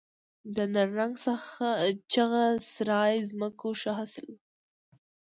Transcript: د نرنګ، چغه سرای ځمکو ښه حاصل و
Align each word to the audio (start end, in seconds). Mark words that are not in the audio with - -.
د 0.55 0.57
نرنګ، 0.73 1.13
چغه 2.13 2.43
سرای 2.71 3.13
ځمکو 3.29 3.69
ښه 3.79 3.91
حاصل 3.97 4.25
و 4.31 4.35